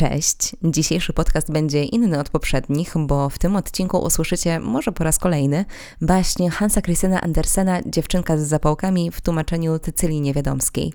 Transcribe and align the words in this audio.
Cześć! 0.00 0.56
Dzisiejszy 0.64 1.12
podcast 1.12 1.52
będzie 1.52 1.84
inny 1.84 2.20
od 2.20 2.28
poprzednich, 2.28 2.94
bo 2.96 3.28
w 3.28 3.38
tym 3.38 3.56
odcinku 3.56 3.98
usłyszycie, 3.98 4.60
może 4.60 4.92
po 4.92 5.04
raz 5.04 5.18
kolejny, 5.18 5.64
baśnie 6.00 6.50
Hansa 6.50 6.82
Christiana 6.82 7.20
Andersena 7.20 7.80
Dziewczynka 7.86 8.38
z 8.38 8.40
zapałkami 8.40 9.10
w 9.10 9.20
tłumaczeniu 9.20 9.78
Tycylii 9.78 10.20
Niewiadomskiej. 10.20 10.92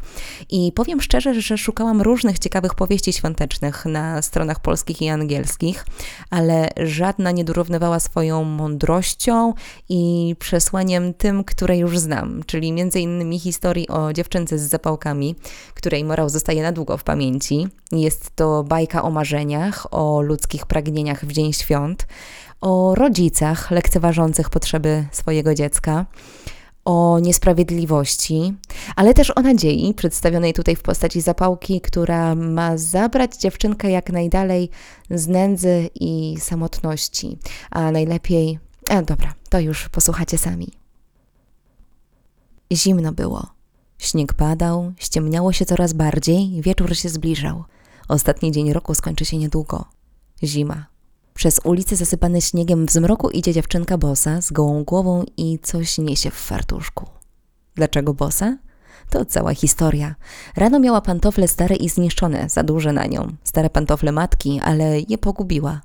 I 0.49 0.71
powiem 0.75 1.01
szczerze, 1.01 1.41
że 1.41 1.57
szukałam 1.57 2.01
różnych 2.01 2.39
ciekawych 2.39 2.75
powieści 2.75 3.13
świątecznych 3.13 3.85
na 3.85 4.21
stronach 4.21 4.59
polskich 4.59 5.01
i 5.01 5.09
angielskich, 5.09 5.85
ale 6.29 6.69
żadna 6.77 7.31
nie 7.31 7.43
dorównywała 7.43 7.99
swoją 7.99 8.43
mądrością 8.43 9.53
i 9.89 10.35
przesłaniem 10.39 11.13
tym, 11.13 11.43
które 11.43 11.77
już 11.77 11.99
znam, 11.99 12.43
czyli 12.45 12.67
innymi 12.67 13.39
historii 13.39 13.87
o 13.87 14.13
dziewczynce 14.13 14.59
z 14.59 14.69
zapałkami, 14.69 15.35
której 15.73 16.03
morał 16.03 16.29
zostaje 16.29 16.63
na 16.63 16.71
długo 16.71 16.97
w 16.97 17.03
pamięci. 17.03 17.67
Jest 17.91 18.35
to 18.35 18.63
bajka 18.63 18.94
o 19.03 19.09
marzeniach, 19.09 19.93
o 19.93 20.21
ludzkich 20.21 20.65
pragnieniach 20.65 21.25
w 21.25 21.31
dzień 21.31 21.53
świąt, 21.53 22.07
o 22.61 22.95
rodzicach 22.95 23.71
lekceważących 23.71 24.49
potrzeby 24.49 25.05
swojego 25.11 25.55
dziecka, 25.55 26.05
o 26.85 27.19
niesprawiedliwości, 27.21 28.53
ale 28.95 29.13
też 29.13 29.31
o 29.35 29.41
nadziei, 29.41 29.93
przedstawionej 29.93 30.53
tutaj 30.53 30.75
w 30.75 30.81
postaci 30.81 31.21
zapałki, 31.21 31.81
która 31.81 32.35
ma 32.35 32.77
zabrać 32.77 33.37
dziewczynkę 33.37 33.91
jak 33.91 34.09
najdalej 34.09 34.69
z 35.09 35.27
nędzy 35.27 35.89
i 35.95 36.35
samotności, 36.39 37.37
a 37.71 37.91
najlepiej. 37.91 38.59
A 38.89 39.01
dobra, 39.01 39.33
to 39.49 39.59
już 39.59 39.89
posłuchacie 39.89 40.37
sami. 40.37 40.67
Zimno 42.71 43.11
było. 43.11 43.47
Śnieg 43.97 44.33
padał, 44.33 44.93
ściemniało 44.97 45.53
się 45.53 45.65
coraz 45.65 45.93
bardziej, 45.93 46.61
wieczór 46.61 46.95
się 46.95 47.09
zbliżał. 47.09 47.63
Ostatni 48.07 48.51
dzień 48.51 48.73
roku 48.73 48.95
skończy 48.95 49.25
się 49.25 49.37
niedługo. 49.37 49.85
Zima. 50.43 50.85
Przez 51.33 51.59
ulice 51.63 51.95
zasypane 51.95 52.41
śniegiem 52.41 52.85
w 52.85 52.91
zmroku 52.91 53.29
idzie 53.29 53.53
dziewczynka 53.53 53.97
bosa 53.97 54.41
z 54.41 54.51
gołą 54.51 54.83
głową 54.83 55.23
i 55.37 55.59
coś 55.59 55.97
niesie 55.97 56.31
w 56.31 56.35
fartuszku. 56.35 57.05
Dlaczego 57.75 58.13
bosa? 58.13 58.57
To 59.09 59.25
cała 59.25 59.53
historia. 59.53 60.15
Rano 60.55 60.79
miała 60.79 61.01
pantofle 61.01 61.47
stare 61.47 61.75
i 61.75 61.89
zniszczone, 61.89 62.49
za 62.49 62.63
duże 62.63 62.93
na 62.93 63.05
nią. 63.05 63.27
Stare 63.43 63.69
pantofle 63.69 64.11
matki, 64.11 64.59
ale 64.63 64.99
je 64.99 65.17
pogubiła. 65.17 65.81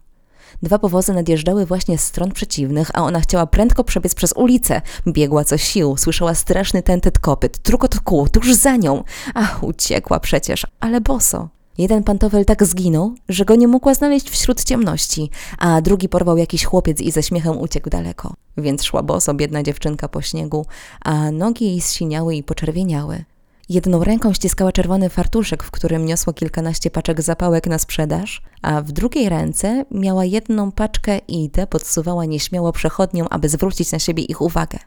Dwa 0.62 0.78
powozy 0.78 1.12
nadjeżdżały 1.12 1.66
właśnie 1.66 1.98
z 1.98 2.04
stron 2.04 2.32
przeciwnych, 2.32 2.90
a 2.94 3.02
ona 3.02 3.20
chciała 3.20 3.46
prędko 3.46 3.84
przebiec 3.84 4.14
przez 4.14 4.32
ulicę. 4.32 4.82
Biegła 5.06 5.44
co 5.44 5.58
sił, 5.58 5.96
słyszała 5.96 6.34
straszny 6.34 6.82
tentet 6.82 7.18
kopyt, 7.18 7.58
trukot 7.58 8.00
kół, 8.00 8.28
tuż 8.28 8.54
za 8.54 8.76
nią. 8.76 9.04
Ach, 9.34 9.62
uciekła 9.62 10.20
przecież, 10.20 10.66
ale 10.80 11.00
boso. 11.00 11.48
Jeden 11.80 12.04
pantofel 12.04 12.44
tak 12.44 12.64
zginął, 12.64 13.14
że 13.28 13.44
go 13.44 13.54
nie 13.54 13.68
mogła 13.68 13.94
znaleźć 13.94 14.30
wśród 14.30 14.64
ciemności, 14.64 15.30
a 15.58 15.80
drugi 15.80 16.08
porwał 16.08 16.36
jakiś 16.36 16.64
chłopiec 16.64 17.00
i 17.00 17.10
ze 17.10 17.22
śmiechem 17.22 17.58
uciekł 17.58 17.90
daleko. 17.90 18.34
Więc 18.56 18.84
szła 18.84 19.02
boso 19.02 19.34
biedna 19.34 19.62
dziewczynka 19.62 20.08
po 20.08 20.22
śniegu, 20.22 20.66
a 21.04 21.30
nogi 21.30 21.64
jej 21.64 21.80
zsiniały 21.80 22.34
i 22.34 22.42
poczerwieniały. 22.42 23.24
Jedną 23.68 24.04
ręką 24.04 24.32
ściskała 24.32 24.72
czerwony 24.72 25.08
fartuszek, 25.08 25.62
w 25.62 25.70
którym 25.70 26.06
niosło 26.06 26.32
kilkanaście 26.32 26.90
paczek 26.90 27.22
zapałek 27.22 27.66
na 27.66 27.78
sprzedaż, 27.78 28.42
a 28.62 28.82
w 28.82 28.92
drugiej 28.92 29.28
ręce 29.28 29.84
miała 29.90 30.24
jedną 30.24 30.72
paczkę 30.72 31.18
i 31.18 31.50
tę 31.50 31.66
podsuwała 31.66 32.24
nieśmiało 32.24 32.72
przechodniom, 32.72 33.26
aby 33.30 33.48
zwrócić 33.48 33.92
na 33.92 33.98
siebie 33.98 34.22
ich 34.22 34.40
uwagę. 34.40 34.78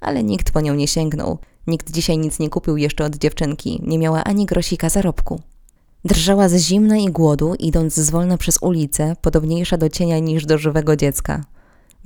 Ale 0.00 0.22
nikt 0.22 0.50
po 0.50 0.60
nią 0.60 0.74
nie 0.74 0.88
sięgnął. 0.88 1.38
Nikt 1.66 1.90
dzisiaj 1.90 2.18
nic 2.18 2.38
nie 2.38 2.50
kupił 2.50 2.76
jeszcze 2.76 3.04
od 3.04 3.16
dziewczynki, 3.16 3.80
nie 3.82 3.98
miała 3.98 4.24
ani 4.24 4.46
grosika 4.46 4.88
zarobku. 4.88 5.40
Drżała 6.04 6.48
z 6.48 6.56
zimna 6.56 6.96
i 6.96 7.06
głodu, 7.06 7.54
idąc 7.58 7.94
zwolna 7.94 8.36
przez 8.36 8.58
ulicę, 8.62 9.16
podobniejsza 9.22 9.76
do 9.76 9.88
cienia 9.88 10.18
niż 10.18 10.46
do 10.46 10.58
żywego 10.58 10.96
dziecka. 10.96 11.44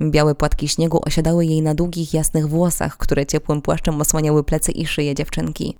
Białe 0.01 0.35
płatki 0.35 0.67
śniegu 0.67 0.99
osiadały 1.05 1.45
jej 1.45 1.61
na 1.61 1.75
długich, 1.75 2.13
jasnych 2.13 2.47
włosach, 2.47 2.97
które 2.97 3.25
ciepłym 3.25 3.61
płaszczem 3.61 4.01
osłaniały 4.01 4.43
plecy 4.43 4.71
i 4.71 4.85
szyję 4.85 5.15
dziewczynki. 5.15 5.77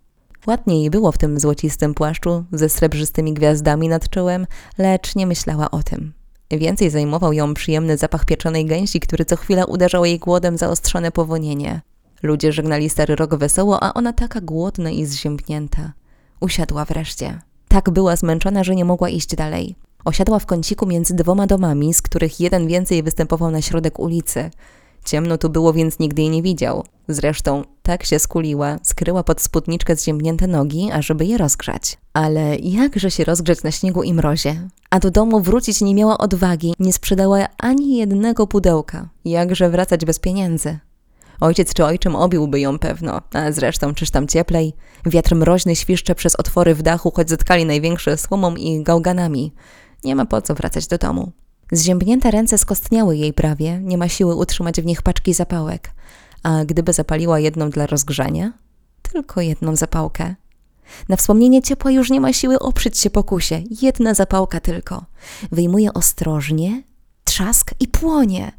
Ładnie 0.48 0.80
jej 0.80 0.90
było 0.90 1.12
w 1.12 1.18
tym 1.18 1.40
złocistym 1.40 1.94
płaszczu 1.94 2.44
ze 2.52 2.70
srebrzystymi 2.70 3.34
gwiazdami 3.34 3.88
nad 3.88 4.10
czołem, 4.10 4.48
lecz 4.78 5.16
nie 5.16 5.28
myślała 5.28 5.72
o 5.72 5.84
tym. 5.84 6.14
Więcej 6.52 6.90
zajmował 6.90 7.34
ją 7.34 7.54
przyjemny 7.54 7.98
zapach 7.98 8.26
pieczonej 8.26 8.66
gęsi, 8.66 9.00
który 9.00 9.26
co 9.26 9.36
chwila 9.36 9.66
uderzał 9.66 10.06
jej 10.06 10.20
głodem 10.20 10.58
zaostrzone 10.58 11.12
powonienie. 11.12 11.82
Ludzie 12.24 12.52
żegnali 12.52 12.90
stary 12.90 13.16
rok 13.16 13.36
wesoło, 13.36 13.84
a 13.84 13.94
ona 13.94 14.14
taka 14.14 14.42
głodna 14.42 14.90
i 14.90 15.06
zziębnięta. 15.06 15.94
Usiadła 16.40 16.86
wreszcie. 16.86 17.42
Tak 17.76 17.90
była 17.90 18.16
zmęczona, 18.16 18.64
że 18.64 18.76
nie 18.76 18.86
mogła 18.86 19.10
iść 19.10 19.36
dalej. 19.36 19.76
Osiadła 20.06 20.40
w 20.40 20.46
kąciku 20.46 20.86
między 20.86 21.16
dwoma 21.16 21.48
domami, 21.48 21.94
z 21.94 22.02
których 22.02 22.40
jeden 22.40 22.68
więcej 22.68 23.04
występował 23.04 23.52
na 23.52 23.62
środek 23.62 24.00
ulicy. 24.00 24.52
Ciemno 25.06 25.38
tu 25.38 25.50
było, 25.50 25.74
więc 25.74 26.00
nigdy 26.00 26.22
jej 26.22 26.32
nie 26.32 26.42
widział. 26.42 26.84
Zresztą 27.08 27.64
tak 27.84 28.04
się 28.04 28.20
skuliła, 28.20 28.78
skryła 28.84 29.24
pod 29.24 29.42
spódniczkę 29.42 29.96
zziębnięte 29.96 30.48
nogi, 30.48 30.92
ażeby 30.92 31.26
je 31.26 31.38
rozgrzać. 31.38 31.98
Ale 32.14 32.56
jakże 32.56 33.12
się 33.12 33.24
rozgrzać 33.24 33.64
na 33.64 33.72
śniegu 33.72 34.04
i 34.04 34.14
mrozie? 34.14 34.70
A 34.90 35.00
do 35.00 35.12
domu 35.12 35.40
wrócić 35.40 35.82
nie 35.82 35.96
miała 35.96 36.18
odwagi, 36.18 36.74
nie 36.80 36.94
sprzedała 36.94 37.46
ani 37.58 37.98
jednego 37.98 38.48
pudełka. 38.48 39.10
Jakże 39.26 39.70
wracać 39.70 40.06
bez 40.06 40.20
pieniędzy? 40.20 40.80
Ojciec 41.40 41.74
czy 41.74 41.86
ojczym 41.86 42.16
obiłby 42.16 42.60
ją 42.60 42.80
pewno, 42.80 43.22
a 43.34 43.52
zresztą 43.52 43.94
czyż 43.94 44.10
tam 44.10 44.28
cieplej? 44.28 44.74
Wiatr 45.06 45.36
mroźny 45.36 45.76
świszcze 45.76 46.16
przez 46.16 46.36
otwory 46.36 46.76
w 46.76 46.82
dachu, 46.82 47.12
choć 47.16 47.30
zatkali 47.30 47.66
największe 47.66 48.18
słomą 48.18 48.56
i 48.56 48.84
gałganami. 48.84 49.54
Nie 50.04 50.16
ma 50.16 50.26
po 50.26 50.42
co 50.42 50.56
wracać 50.56 50.88
do 50.88 50.98
domu. 50.98 51.32
Zziębnięte 51.72 52.32
ręce 52.32 52.58
skostniały 52.58 53.18
jej 53.18 53.34
prawie, 53.34 53.80
nie 53.82 53.98
ma 53.98 54.10
siły 54.10 54.36
utrzymać 54.36 54.82
w 54.82 54.86
nich 54.86 55.02
paczki 55.02 55.34
zapałek. 55.34 55.92
A 56.44 56.66
gdyby 56.66 56.94
zapaliła 56.94 57.40
jedną 57.40 57.70
dla 57.70 57.88
rozgrzania? 57.88 58.54
Tylko 59.02 59.42
jedną 59.42 59.76
zapałkę. 59.76 60.36
Na 61.10 61.16
wspomnienie 61.16 61.62
ciepła 61.62 61.92
już 61.92 62.10
nie 62.10 62.22
ma 62.22 62.34
siły 62.34 62.60
oprzeć 62.60 62.98
się 62.98 63.10
pokusie. 63.10 63.62
Jedna 63.82 64.14
zapałka 64.14 64.60
tylko. 64.60 65.06
Wyjmuje 65.52 65.94
ostrożnie, 65.94 66.84
trzask 67.24 67.72
i 67.80 67.88
płonie. 67.88 68.52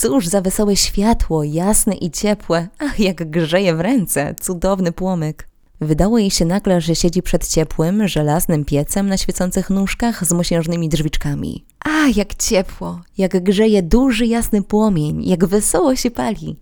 Cóż 0.00 0.26
za 0.26 0.40
wesołe 0.40 0.76
światło, 0.76 1.44
jasne 1.44 1.94
i 1.94 2.10
ciepłe, 2.10 2.68
ach 2.78 3.00
jak 3.00 3.30
grzeje 3.30 3.74
w 3.74 3.80
ręce, 3.80 4.34
cudowny 4.40 4.92
płomyk. 4.92 5.48
Wydało 5.80 6.18
jej 6.18 6.30
się 6.30 6.44
nagle, 6.44 6.80
że 6.80 6.94
siedzi 6.94 7.22
przed 7.22 7.48
ciepłym, 7.48 8.08
żelaznym 8.08 8.64
piecem 8.64 9.08
na 9.08 9.16
świecących 9.16 9.70
nóżkach 9.70 10.24
z 10.24 10.32
mosiężnymi 10.32 10.88
drzwiczkami. 10.88 11.64
A, 11.84 12.08
jak 12.16 12.34
ciepło, 12.34 13.00
jak 13.18 13.42
grzeje 13.44 13.82
duży 13.82 14.26
jasny 14.26 14.62
płomień, 14.62 15.24
jak 15.24 15.44
wesoło 15.44 15.96
się 15.96 16.10
pali. 16.10 16.56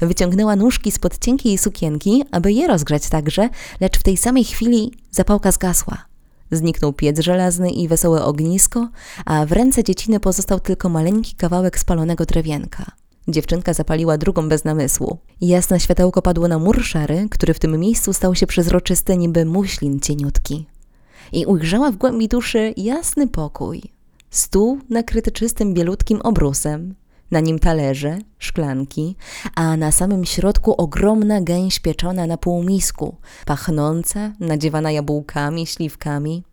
Wyciągnęła 0.00 0.56
nóżki 0.56 0.90
spod 0.90 1.18
cienkiej 1.18 1.58
sukienki, 1.58 2.24
aby 2.30 2.52
je 2.52 2.66
rozgrzać 2.66 3.08
także, 3.08 3.48
lecz 3.80 3.98
w 3.98 4.02
tej 4.02 4.16
samej 4.16 4.44
chwili 4.44 4.92
zapałka 5.10 5.52
zgasła. 5.52 6.04
Zniknął 6.50 6.92
piec 6.92 7.20
żelazny 7.20 7.70
i 7.70 7.88
wesołe 7.88 8.24
ognisko, 8.24 8.88
a 9.24 9.46
w 9.46 9.52
ręce 9.52 9.84
dzieciny 9.84 10.20
pozostał 10.20 10.60
tylko 10.60 10.88
maleńki 10.88 11.36
kawałek 11.36 11.78
spalonego 11.78 12.24
drewienka. 12.24 12.92
Dziewczynka 13.28 13.74
zapaliła 13.74 14.18
drugą 14.18 14.48
bez 14.48 14.64
namysłu. 14.64 15.18
Jasne 15.40 15.80
światełko 15.80 16.22
padło 16.22 16.48
na 16.48 16.58
mur 16.58 16.84
szary, 16.84 17.26
który 17.30 17.54
w 17.54 17.58
tym 17.58 17.80
miejscu 17.80 18.12
stał 18.12 18.34
się 18.34 18.46
przezroczysty 18.46 19.16
niby 19.16 19.44
muślin 19.44 20.00
cieniutki. 20.00 20.66
I 21.32 21.46
ujrzała 21.46 21.90
w 21.90 21.96
głębi 21.96 22.28
duszy 22.28 22.74
jasny 22.76 23.28
pokój. 23.28 23.82
Stół 24.30 24.78
nakryty 24.90 25.32
czystym 25.32 25.74
bielutkim 25.74 26.20
obrusem, 26.20 26.94
na 27.30 27.40
nim 27.40 27.58
talerze, 27.58 28.18
szklanki, 28.38 29.16
a 29.54 29.76
na 29.76 29.92
samym 29.92 30.24
środku 30.24 30.74
ogromna 30.74 31.40
gęś 31.40 31.80
pieczona 31.80 32.26
na 32.26 32.36
półmisku, 32.36 33.16
pachnąca, 33.46 34.32
nadziewana 34.40 34.90
jabłkami, 34.90 35.66
śliwkami. 35.66 36.44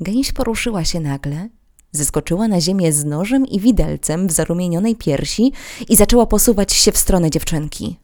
Gęś 0.00 0.32
poruszyła 0.32 0.84
się 0.84 1.00
nagle, 1.00 1.48
zeskoczyła 1.92 2.48
na 2.48 2.60
ziemię 2.60 2.92
z 2.92 3.04
nożem 3.04 3.46
i 3.46 3.60
widelcem 3.60 4.28
w 4.28 4.32
zarumienionej 4.32 4.96
piersi 4.96 5.52
i 5.88 5.96
zaczęła 5.96 6.26
posuwać 6.26 6.72
się 6.72 6.92
w 6.92 6.98
stronę 6.98 7.30
dziewczynki. 7.30 7.98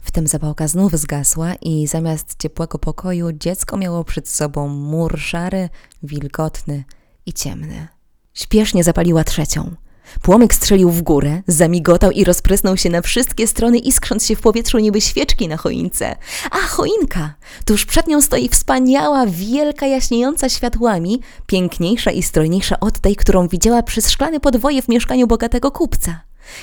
Wtem 0.00 0.26
zapałka 0.26 0.68
znów 0.68 0.92
zgasła 0.92 1.54
i 1.54 1.86
zamiast 1.86 2.34
ciepłego 2.38 2.78
pokoju 2.78 3.32
dziecko 3.32 3.76
miało 3.76 4.04
przed 4.04 4.28
sobą 4.28 4.68
mur 4.68 5.20
szary, 5.20 5.68
wilgotny 6.02 6.84
i 7.26 7.32
ciemny. 7.32 7.88
Śpiesznie 8.34 8.84
zapaliła 8.84 9.24
trzecią– 9.24 9.74
Płomyk 10.22 10.54
strzelił 10.54 10.90
w 10.90 11.02
górę, 11.02 11.42
zamigotał 11.46 12.10
i 12.10 12.24
rozprysnął 12.24 12.76
się 12.76 12.90
na 12.90 13.02
wszystkie 13.02 13.46
strony, 13.46 13.78
iskrząc 13.78 14.26
się 14.26 14.36
w 14.36 14.40
powietrzu 14.40 14.78
niby 14.78 15.00
świeczki 15.00 15.48
na 15.48 15.56
choince. 15.56 16.16
A, 16.50 16.56
choinka! 16.58 17.34
Tuż 17.64 17.86
przed 17.86 18.06
nią 18.06 18.22
stoi 18.22 18.48
wspaniała, 18.48 19.26
wielka, 19.26 19.86
jaśniejąca 19.86 20.48
światłami, 20.48 21.20
piękniejsza 21.46 22.10
i 22.10 22.22
strojniejsza 22.22 22.80
od 22.80 22.98
tej, 22.98 23.16
którą 23.16 23.48
widziała 23.48 23.82
przez 23.82 24.10
szklane 24.10 24.40
podwoje 24.40 24.82
w 24.82 24.88
mieszkaniu 24.88 25.26
bogatego 25.26 25.70
kupca. 25.70 26.20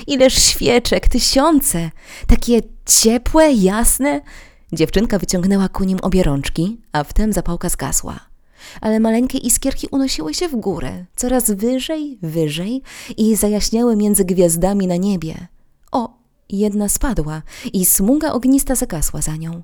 Ileż 0.07 0.33
świeczek, 0.33 1.07
tysiące! 1.07 1.91
Takie 2.27 2.61
ciepłe, 2.85 3.51
jasne. 3.51 4.21
Dziewczynka 4.73 5.19
wyciągnęła 5.19 5.69
ku 5.69 5.83
nim 5.83 5.99
obie 6.01 6.23
rączki, 6.23 6.81
a 6.91 7.03
wtem 7.03 7.33
zapałka 7.33 7.69
zgasła. 7.69 8.32
Ale 8.81 8.99
maleńkie 8.99 9.37
iskierki 9.37 9.87
unosiły 9.91 10.33
się 10.33 10.47
w 10.47 10.55
górę, 10.55 11.05
coraz 11.15 11.51
wyżej, 11.51 12.17
wyżej 12.21 12.81
i 13.17 13.35
zajaśniały 13.35 13.95
między 13.95 14.25
gwiazdami 14.25 14.87
na 14.87 14.95
niebie. 14.95 15.47
O, 15.91 16.17
jedna 16.49 16.89
spadła 16.89 17.41
i 17.73 17.85
smuga 17.85 18.31
ognista 18.31 18.75
zagasła 18.75 19.21
za 19.21 19.35
nią. 19.35 19.63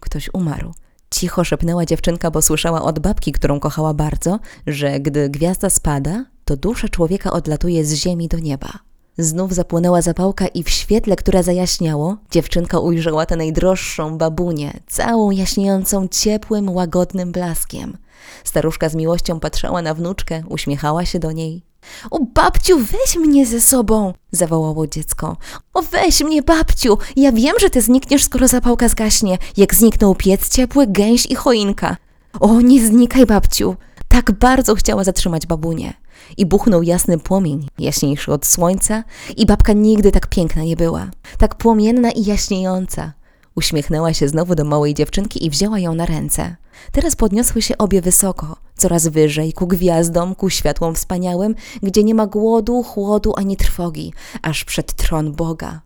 Ktoś 0.00 0.30
umarł. 0.32 0.72
Cicho 1.10 1.44
szepnęła 1.44 1.86
dziewczynka, 1.86 2.30
bo 2.30 2.42
słyszała 2.42 2.82
od 2.82 2.98
babki, 2.98 3.32
którą 3.32 3.60
kochała 3.60 3.94
bardzo, 3.94 4.38
że 4.66 5.00
gdy 5.00 5.28
gwiazda 5.28 5.70
spada, 5.70 6.24
to 6.44 6.56
dusza 6.56 6.88
człowieka 6.88 7.32
odlatuje 7.32 7.84
z 7.84 7.94
ziemi 7.94 8.28
do 8.28 8.38
nieba. 8.38 8.78
Znów 9.18 9.54
zapłonęła 9.54 10.02
zapałka 10.02 10.46
i 10.46 10.62
w 10.62 10.70
świetle, 10.70 11.16
które 11.16 11.42
zajaśniało, 11.42 12.16
dziewczynka 12.30 12.78
ujrzała 12.78 13.26
tę 13.26 13.36
najdroższą 13.36 14.18
babunię, 14.18 14.72
całą 14.86 15.30
jaśniejącą 15.30 16.08
ciepłym, 16.08 16.70
łagodnym 16.70 17.32
blaskiem. 17.32 17.96
Staruszka 18.44 18.88
z 18.88 18.94
miłością 18.94 19.40
patrzała 19.40 19.82
na 19.82 19.94
wnuczkę, 19.94 20.42
uśmiechała 20.48 21.04
się 21.04 21.18
do 21.18 21.32
niej. 21.32 21.62
O 22.10 22.18
babciu, 22.34 22.78
weź 22.78 23.16
mnie 23.16 23.46
ze 23.46 23.60
sobą! 23.60 24.12
zawołało 24.32 24.86
dziecko. 24.86 25.36
O 25.74 25.82
weź 25.82 26.20
mnie, 26.20 26.42
babciu! 26.42 26.98
Ja 27.16 27.32
wiem, 27.32 27.54
że 27.60 27.70
ty 27.70 27.80
znikniesz, 27.80 28.24
skoro 28.24 28.48
zapałka 28.48 28.88
zgaśnie, 28.88 29.38
jak 29.56 29.74
zniknął 29.74 30.14
piec 30.14 30.48
ciepły, 30.48 30.86
gęś 30.86 31.26
i 31.26 31.34
choinka. 31.34 31.96
O, 32.40 32.60
nie 32.60 32.86
znikaj, 32.86 33.26
babciu! 33.26 33.76
Tak 34.16 34.32
bardzo 34.32 34.74
chciała 34.74 35.04
zatrzymać 35.04 35.46
babunię. 35.46 35.94
I 36.36 36.46
buchnął 36.46 36.82
jasny 36.82 37.18
płomień, 37.18 37.68
jaśniejszy 37.78 38.32
od 38.32 38.46
słońca, 38.46 39.04
i 39.36 39.46
babka 39.46 39.72
nigdy 39.72 40.12
tak 40.12 40.26
piękna 40.26 40.62
nie 40.62 40.76
była. 40.76 41.10
Tak 41.38 41.54
płomienna 41.54 42.10
i 42.10 42.24
jaśniejąca. 42.24 43.12
Uśmiechnęła 43.54 44.12
się 44.12 44.28
znowu 44.28 44.54
do 44.54 44.64
małej 44.64 44.94
dziewczynki 44.94 45.46
i 45.46 45.50
wzięła 45.50 45.78
ją 45.78 45.94
na 45.94 46.06
ręce. 46.06 46.56
Teraz 46.92 47.16
podniosły 47.16 47.62
się 47.62 47.78
obie 47.78 48.02
wysoko, 48.02 48.56
coraz 48.76 49.08
wyżej, 49.08 49.52
ku 49.52 49.66
gwiazdom, 49.66 50.34
ku 50.34 50.50
światłom 50.50 50.94
wspaniałym, 50.94 51.54
gdzie 51.82 52.04
nie 52.04 52.14
ma 52.14 52.26
głodu, 52.26 52.82
chłodu 52.82 53.32
ani 53.36 53.56
trwogi, 53.56 54.12
aż 54.42 54.64
przed 54.64 54.92
tron 54.92 55.32
Boga. 55.32 55.80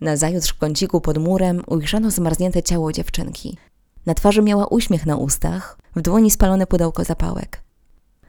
Nazajutrz 0.00 0.52
w 0.52 0.58
kąciku 0.58 1.00
pod 1.00 1.18
murem 1.18 1.62
ujrzano 1.66 2.10
zmarznięte 2.10 2.62
ciało 2.62 2.92
dziewczynki. 2.92 3.56
Na 4.06 4.14
twarzy 4.14 4.42
miała 4.42 4.66
uśmiech 4.66 5.06
na 5.06 5.16
ustach, 5.16 5.78
w 5.96 6.02
dłoni 6.02 6.30
spalone 6.30 6.66
pudełko 6.66 7.04
zapałek. 7.04 7.65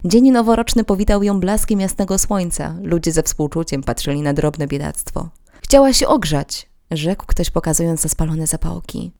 Dzień 0.06 0.32
noworoczny 0.32 0.84
powitał 0.84 1.24
ją 1.24 1.40
blaskiem 1.40 1.80
jasnego 1.80 2.18
słońca. 2.18 2.76
Ludzie 2.82 3.12
ze 3.12 3.24
współczuciem 3.24 3.84
patrzyli 3.84 4.22
na 4.22 4.34
drobne 4.34 4.68
biedactwo. 4.68 5.30
Chciała 5.62 5.94
się 5.94 6.08
ogrzać, 6.08 6.70
rzekł 6.92 7.26
ktoś 7.28 7.50
pokazując 7.50 8.04
na 8.04 8.10
spalone 8.10 8.48
zapałki. 8.48 9.12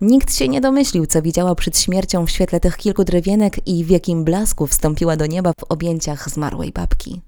Nikt 0.00 0.34
się 0.34 0.48
nie 0.48 0.60
domyślił, 0.60 1.06
co 1.06 1.22
widziała 1.22 1.54
przed 1.54 1.78
śmiercią 1.78 2.26
w 2.26 2.30
świetle 2.30 2.60
tych 2.60 2.76
kilku 2.76 3.04
drewienek 3.04 3.68
i 3.68 3.84
w 3.84 3.90
jakim 3.90 4.24
blasku 4.24 4.66
wstąpiła 4.66 5.16
do 5.16 5.26
nieba 5.26 5.52
w 5.52 5.64
objęciach 5.68 6.30
zmarłej 6.30 6.72
babki. 6.72 7.22